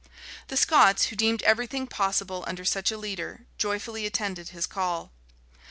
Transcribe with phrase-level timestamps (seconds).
[0.47, 5.11] The Scots, who deemed everything possible under such a leader, joyfully attended his call.